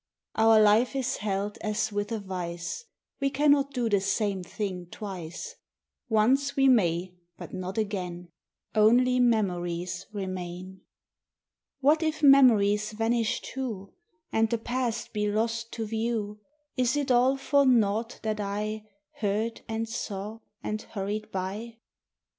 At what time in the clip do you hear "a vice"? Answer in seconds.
2.11-2.85